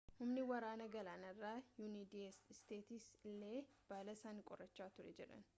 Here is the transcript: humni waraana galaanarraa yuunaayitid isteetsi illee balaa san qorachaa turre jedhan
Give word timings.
humni 0.19 0.43
waraana 0.51 0.87
galaanarraa 0.95 1.51
yuunaayitid 1.81 2.51
isteetsi 2.55 3.01
illee 3.33 3.63
balaa 3.93 4.19
san 4.25 4.45
qorachaa 4.51 4.93
turre 4.97 5.19
jedhan 5.23 5.49